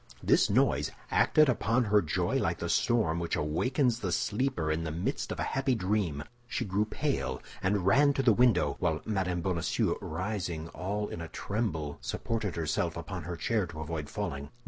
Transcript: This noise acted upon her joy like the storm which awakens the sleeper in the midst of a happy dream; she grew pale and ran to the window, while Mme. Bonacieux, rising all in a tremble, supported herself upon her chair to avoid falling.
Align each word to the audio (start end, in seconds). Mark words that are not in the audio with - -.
This 0.23 0.49
noise 0.49 0.89
acted 1.11 1.47
upon 1.47 1.83
her 1.83 2.01
joy 2.01 2.37
like 2.39 2.57
the 2.57 2.69
storm 2.69 3.19
which 3.19 3.35
awakens 3.35 3.99
the 3.99 4.11
sleeper 4.11 4.71
in 4.71 4.83
the 4.83 4.89
midst 4.91 5.31
of 5.31 5.39
a 5.39 5.43
happy 5.53 5.75
dream; 5.75 6.23
she 6.47 6.65
grew 6.65 6.85
pale 6.85 7.39
and 7.61 7.85
ran 7.85 8.11
to 8.13 8.23
the 8.23 8.33
window, 8.33 8.77
while 8.79 9.01
Mme. 9.05 9.41
Bonacieux, 9.41 9.99
rising 10.01 10.69
all 10.69 11.07
in 11.07 11.21
a 11.21 11.27
tremble, 11.27 11.99
supported 12.01 12.55
herself 12.55 12.97
upon 12.97 13.25
her 13.25 13.35
chair 13.37 13.67
to 13.67 13.79
avoid 13.79 14.09
falling. 14.09 14.49